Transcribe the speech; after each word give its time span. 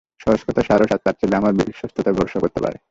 সহজ 0.19 0.39
কথায়, 0.43 0.67
সারস 0.67 0.89
আর 0.91 1.01
তার 1.05 1.15
ছেলে 1.19 1.35
আমার 1.35 1.53
বিশ্বস্ততায় 1.59 2.15
ভরসা 2.15 2.39
করতে 2.39 2.59
পারে। 2.61 2.77